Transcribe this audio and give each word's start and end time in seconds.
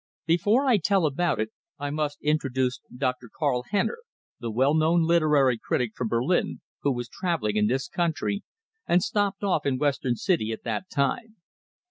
Before 0.25 0.65
I 0.65 0.77
tell 0.77 1.05
about 1.05 1.39
it, 1.39 1.51
I 1.77 1.91
must 1.91 2.23
introduce 2.23 2.81
Dr. 2.97 3.29
Karl 3.29 3.65
Henner, 3.69 3.99
the 4.39 4.49
well 4.49 4.73
known 4.73 5.03
literary 5.03 5.59
critic 5.59 5.91
from 5.95 6.07
Berlin, 6.07 6.59
who 6.81 6.91
was 6.91 7.07
travelling 7.07 7.55
in 7.55 7.67
this 7.67 7.87
country, 7.87 8.41
and 8.87 9.03
stopped 9.03 9.43
off 9.43 9.63
in 9.63 9.77
Western 9.77 10.15
City 10.15 10.51
at 10.51 10.63
that 10.63 10.89
time. 10.89 11.35